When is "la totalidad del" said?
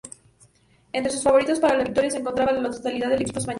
2.53-3.21